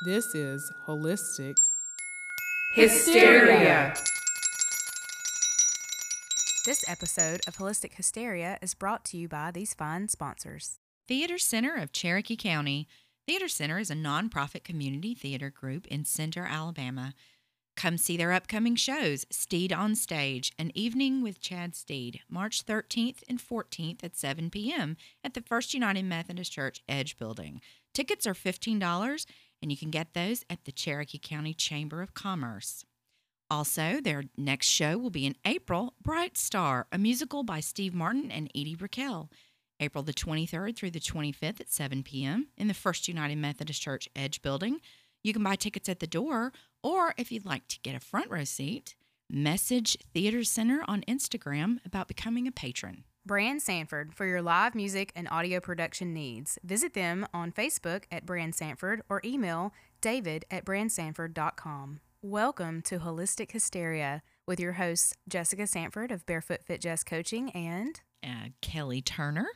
[0.00, 1.58] This is Holistic
[2.72, 3.94] Hysteria.
[6.64, 10.78] This episode of Holistic Hysteria is brought to you by these fine sponsors.
[11.08, 12.86] Theater Center of Cherokee County.
[13.26, 17.12] Theater Center is a nonprofit community theater group in Center, Alabama.
[17.76, 23.24] Come see their upcoming shows Steed on Stage, An Evening with Chad Steed, March 13th
[23.28, 24.96] and 14th at 7 p.m.
[25.24, 27.60] at the First United Methodist Church Edge Building.
[27.92, 29.26] Tickets are $15,
[29.62, 32.84] and you can get those at the Cherokee County Chamber of Commerce.
[33.50, 38.30] Also, their next show will be in April Bright Star, a musical by Steve Martin
[38.30, 39.30] and Edie Brickell.
[39.80, 42.48] April the 23rd through the 25th at 7 p.m.
[42.56, 44.80] in the First United Methodist Church Edge Building.
[45.22, 48.30] You can buy tickets at the door, or if you'd like to get a front
[48.30, 48.96] row seat,
[49.30, 53.04] message Theater Center on Instagram about becoming a patron.
[53.28, 56.58] Brand Sanford for your live music and audio production needs.
[56.64, 62.00] Visit them on Facebook at Brand Sanford or email david at brandsanford.com.
[62.22, 68.00] Welcome to Holistic Hysteria with your hosts Jessica Sanford of Barefoot Fit Jess Coaching and
[68.24, 69.46] Uh, Kelly Turner.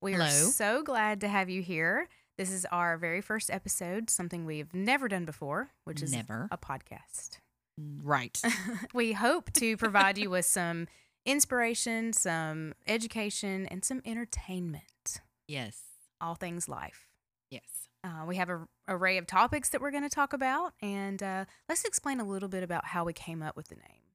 [0.00, 2.06] we are so glad to have you here.
[2.38, 6.46] This is our very first episode, something we've never done before, which is Never.
[6.52, 7.38] a podcast.
[7.76, 8.40] Right.
[8.94, 10.86] we hope to provide you with some
[11.26, 15.20] inspiration, some education, and some entertainment.
[15.46, 15.82] yes.
[16.18, 17.08] All things life.
[17.50, 17.88] Yes.
[18.02, 21.44] Uh, we have a array of topics that we're going to talk about, and uh,
[21.68, 24.06] let's explain a little bit about how we came up with the name.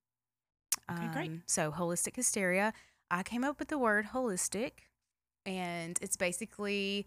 [0.90, 1.30] Okay, great.
[1.30, 2.74] Um, So, holistic hysteria.
[3.12, 4.72] I came up with the word holistic,
[5.46, 7.06] and it's basically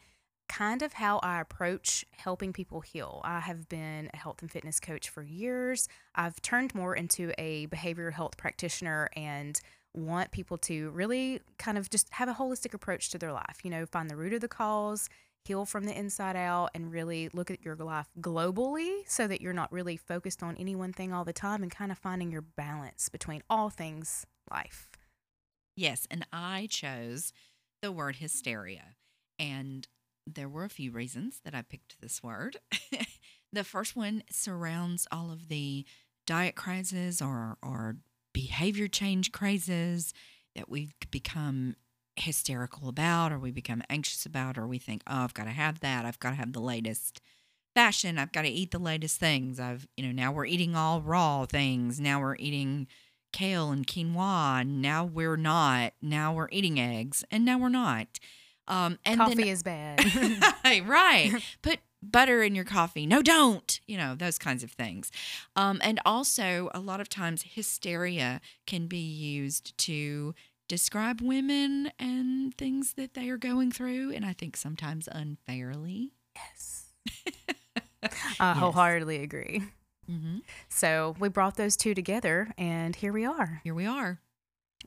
[0.49, 3.21] kind of how I approach helping people heal.
[3.25, 5.89] I have been a health and fitness coach for years.
[6.15, 9.59] I've turned more into a behavioral health practitioner and
[9.95, 13.61] want people to really kind of just have a holistic approach to their life.
[13.63, 15.09] You know, find the root of the cause,
[15.45, 19.53] heal from the inside out, and really look at your life globally so that you're
[19.53, 22.43] not really focused on any one thing all the time and kind of finding your
[22.43, 24.89] balance between all things life.
[25.77, 26.07] Yes.
[26.11, 27.33] And I chose
[27.83, 28.97] the word hysteria.
[29.39, 29.87] And
[30.27, 32.59] there were a few reasons that I picked this word.
[33.53, 35.85] the first one surrounds all of the
[36.27, 37.97] diet crises or, or
[38.35, 40.13] behavior change crazes
[40.55, 41.77] that we've become
[42.17, 45.81] hysterical about or we become anxious about or we think, oh, I've got to have
[45.81, 46.05] that.
[46.05, 47.23] I've got to have the latest
[47.75, 48.19] fashion.
[48.19, 49.59] I've got to eat the latest things.
[49.59, 51.99] I've, you know, now we're eating all raw things.
[51.99, 52.87] Now we're eating
[53.33, 54.61] kale and quinoa.
[54.61, 55.93] and Now we're not.
[56.01, 58.21] Now we're eating eggs, and now we're not.
[58.67, 60.01] Um, and Coffee then, is bad.
[60.87, 61.33] right.
[61.63, 63.07] Put butter in your coffee.
[63.07, 63.81] No, don't.
[63.87, 65.11] You know those kinds of things.
[65.57, 70.35] Um, and also, a lot of times, hysteria can be used to
[70.69, 76.13] describe women and things that they are going through, and I think sometimes unfairly.
[76.35, 76.87] yes.
[78.41, 79.63] I wholeheartedly agree.
[80.07, 80.39] hmm
[80.69, 83.61] So we brought those two together, and here we are.
[83.65, 84.21] Here we are.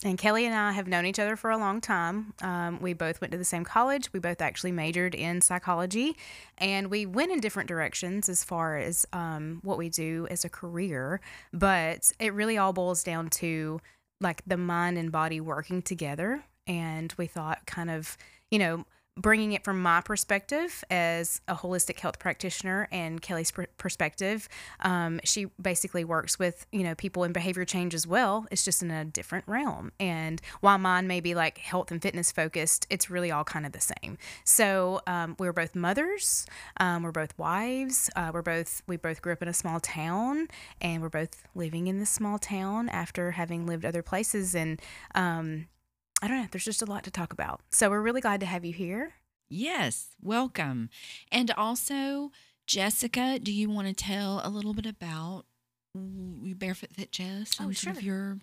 [0.03, 2.33] And Kelly and I have known each other for a long time.
[2.41, 4.13] Um, we both went to the same college.
[4.13, 6.15] We both actually majored in psychology,
[6.59, 10.49] and we went in different directions as far as um, what we do as a
[10.49, 11.19] career.
[11.51, 13.81] But it really all boils down to
[14.21, 16.43] like the mind and body working together.
[16.67, 18.17] And we thought, kind of,
[18.51, 18.85] you know,
[19.17, 24.47] bringing it from my perspective as a holistic health practitioner and Kelly's per- perspective,
[24.81, 28.45] um, she basically works with you know people in behavior change as well.
[28.51, 29.91] It's just in a different realm.
[29.99, 33.71] And while mine may be like health and fitness focused, it's really all kind of
[33.71, 34.17] the same.
[34.43, 36.45] So um, we're both mothers.
[36.79, 38.09] Um, we're both wives.
[38.15, 40.47] Uh, we're both we both grew up in a small town,
[40.79, 44.53] and we're both living in this small town after having lived other places.
[44.53, 44.79] And
[45.15, 45.67] um,
[46.21, 46.47] I don't know.
[46.51, 47.61] There's just a lot to talk about.
[47.71, 49.13] So we're really glad to have you here.
[49.49, 50.89] Yes, welcome.
[51.31, 52.31] And also,
[52.65, 55.45] Jessica, do you want to tell a little bit about
[55.95, 58.13] Barefoot Fit Jess Oh, and sort of sure.
[58.13, 58.37] your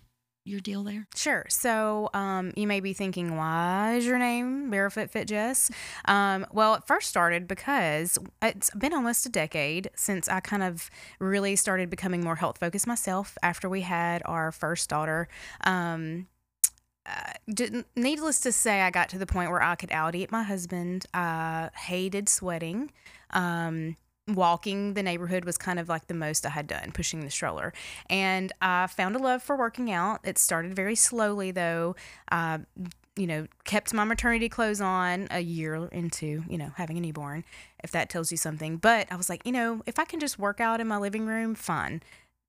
[0.47, 1.07] your deal there?
[1.15, 1.43] Sure.
[1.49, 5.69] So um, you may be thinking, why is your name Barefoot Fit Jess?
[6.07, 10.91] Um, well, it first started because it's been almost a decade since I kind of
[11.19, 15.27] really started becoming more health focused myself after we had our first daughter.
[15.63, 16.27] Um,
[17.05, 17.33] uh,
[17.95, 21.05] needless to say, I got to the point where I could out eat my husband.
[21.13, 22.91] I hated sweating.
[23.31, 23.95] Um,
[24.27, 27.73] walking the neighborhood was kind of like the most I had done, pushing the stroller.
[28.09, 30.21] And I found a love for working out.
[30.23, 31.95] It started very slowly, though.
[32.31, 32.61] I,
[33.15, 37.45] you know, kept my maternity clothes on a year into, you know, having a newborn,
[37.83, 38.77] if that tells you something.
[38.77, 41.25] But I was like, you know, if I can just work out in my living
[41.25, 42.01] room, fine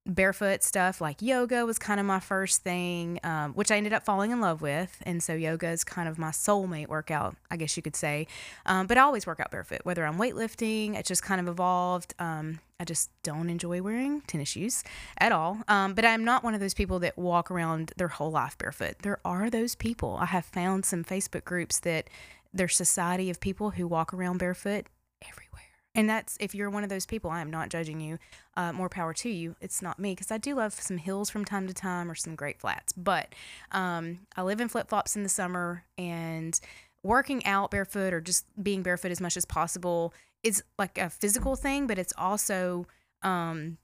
[0.06, 4.04] barefoot stuff like yoga was kind of my first thing, um, which I ended up
[4.04, 4.96] falling in love with.
[5.02, 8.26] And so yoga is kind of my soulmate workout, I guess you could say.
[8.64, 12.14] Um, but I always work out barefoot, whether I'm weightlifting, it's just kind of evolved.
[12.18, 14.84] Um, I just don't enjoy wearing tennis shoes
[15.18, 15.58] at all.
[15.66, 18.98] Um, but I'm not one of those people that walk around their whole life barefoot.
[19.02, 20.18] There are those people.
[20.20, 22.08] I have found some Facebook groups that
[22.52, 24.86] their society of people who walk around barefoot
[25.26, 25.65] everywhere.
[25.96, 28.18] And that's if you're one of those people, I am not judging you.
[28.54, 29.56] Uh, more power to you.
[29.62, 32.36] It's not me because I do love some hills from time to time or some
[32.36, 32.92] great flats.
[32.92, 33.34] But
[33.72, 36.60] um, I live in flip flops in the summer and
[37.02, 40.12] working out barefoot or just being barefoot as much as possible
[40.42, 42.86] is like a physical thing, but it's also
[43.22, 43.78] um,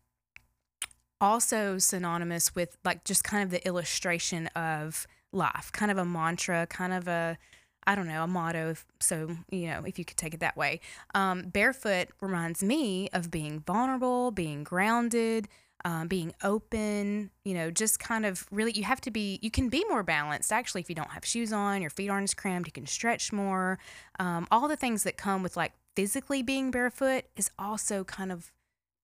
[1.19, 6.67] also synonymous with like just kind of the illustration of life, kind of a mantra,
[6.67, 7.39] kind of a
[7.87, 8.75] I don't know, a motto.
[9.01, 10.81] So, you know, if you could take it that way.
[11.15, 15.49] Um, barefoot reminds me of being vulnerable, being grounded,
[15.85, 19.69] um, being open, you know, just kind of really, you have to be, you can
[19.69, 22.69] be more balanced actually if you don't have shoes on, your feet aren't as cramped,
[22.69, 23.79] you can stretch more.
[24.21, 28.53] Um, all the things that come with like physically being barefoot is also kind of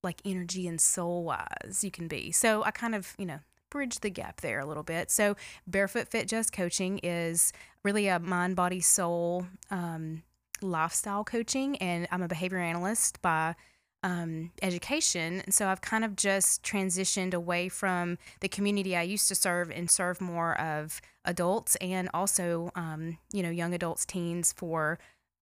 [0.05, 2.31] like energy and soul wise you can be.
[2.31, 3.41] So I kind of, you know,
[3.71, 5.11] bridge the gap there a little bit.
[5.11, 5.37] So,
[5.67, 7.53] Barefoot Fit Jess Coaching is
[7.85, 10.23] really a mind, body, soul um,
[10.61, 13.55] lifestyle coaching, and I'm a behavior analyst by
[14.03, 15.41] um, education.
[15.45, 19.71] And so I've kind of just transitioned away from the community I used to serve
[19.71, 24.99] and serve more of adults and also, um, you know, young adults, teens for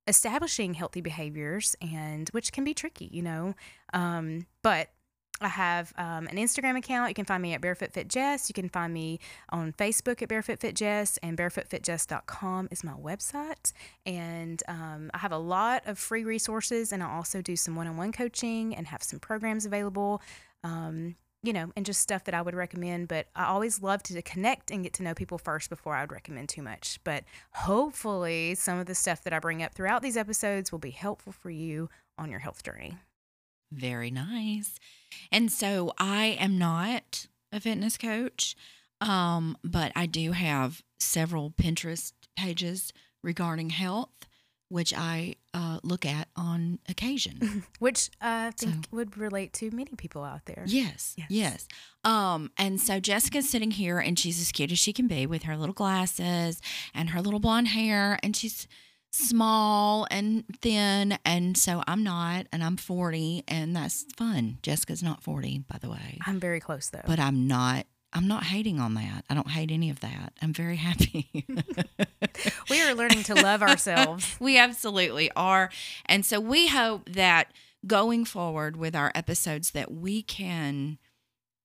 [0.06, 3.55] establishing healthy behaviors and which can be tricky, you know.
[3.93, 4.88] Um, but
[5.40, 7.10] I have um, an Instagram account.
[7.10, 8.48] You can find me at Barefoot Fit Jess.
[8.48, 13.72] You can find me on Facebook at Barefoot Fit Jess, and barefootfitjess.com is my website.
[14.06, 17.86] And um, I have a lot of free resources, and I also do some one
[17.86, 20.22] on one coaching and have some programs available,
[20.64, 23.08] um, you know, and just stuff that I would recommend.
[23.08, 26.12] But I always love to connect and get to know people first before I would
[26.12, 26.98] recommend too much.
[27.04, 30.90] But hopefully, some of the stuff that I bring up throughout these episodes will be
[30.92, 32.96] helpful for you on your health journey.
[33.72, 34.78] Very nice.
[35.32, 38.56] And so I am not a fitness coach,
[39.00, 42.92] um, but I do have several Pinterest pages
[43.22, 44.26] regarding health,
[44.68, 47.64] which I uh, look at on occasion.
[47.78, 50.64] which I think so, would relate to many people out there.
[50.66, 51.26] Yes, yes.
[51.30, 51.69] Yes.
[52.04, 55.44] Um, and so Jessica's sitting here and she's as cute as she can be with
[55.44, 56.60] her little glasses
[56.94, 58.19] and her little blonde hair.
[58.22, 58.66] And she's
[59.12, 64.58] small and thin and so I'm not and I'm 40 and that's fun.
[64.62, 66.19] Jessica's not 40 by the way.
[66.26, 67.00] I'm very close though.
[67.06, 69.25] But I'm not I'm not hating on that.
[69.29, 70.32] I don't hate any of that.
[70.41, 71.44] I'm very happy.
[72.70, 74.37] we are learning to love ourselves.
[74.41, 75.70] we absolutely are.
[76.06, 77.53] And so we hope that
[77.87, 80.99] going forward with our episodes that we can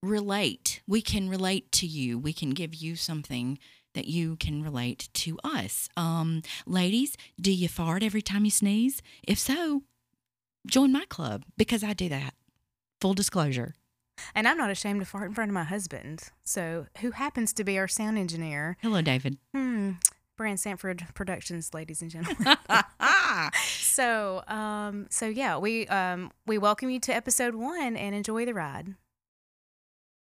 [0.03, 0.81] relate.
[0.87, 2.19] We can relate to you.
[2.19, 3.57] We can give you something
[3.93, 5.89] that you can relate to us.
[5.97, 9.01] Um, ladies, do you fart every time you sneeze?
[9.23, 9.83] If so,
[10.67, 12.33] join my club because I do that.
[12.99, 13.75] Full disclosure.
[14.35, 16.29] And I'm not ashamed to fart in front of my husband.
[16.43, 18.77] So, who happens to be our sound engineer?
[18.81, 19.37] Hello, David.
[19.53, 19.93] Hmm.
[20.37, 22.57] Brand Sanford Productions, ladies and gentlemen.
[23.63, 28.53] so, um, so yeah, we um, we welcome you to episode one and enjoy the
[28.53, 28.95] ride.